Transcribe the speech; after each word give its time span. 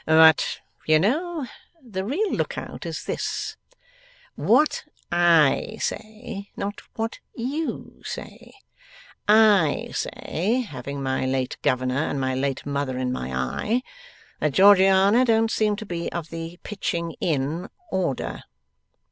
'But 0.07 0.61
you 0.87 0.97
know, 0.97 1.45
the 1.79 2.03
real 2.03 2.31
look 2.31 2.57
out 2.57 2.87
is 2.87 3.03
this: 3.03 3.55
what 4.33 4.83
I 5.11 5.77
say, 5.79 6.49
not 6.57 6.81
what 6.95 7.19
you 7.35 8.01
say. 8.03 8.53
I 9.27 9.91
say 9.93 10.61
having 10.61 11.03
my 11.03 11.27
late 11.27 11.57
governor 11.61 12.01
and 12.09 12.19
my 12.19 12.33
late 12.33 12.65
mother 12.65 12.97
in 12.97 13.11
my 13.11 13.31
eye 13.31 13.83
that 14.39 14.53
Georgiana 14.53 15.23
don't 15.23 15.51
seem 15.51 15.75
to 15.75 15.85
be 15.85 16.11
of 16.11 16.31
the 16.31 16.57
pitching 16.63 17.15
in 17.21 17.69
order. 17.91 18.45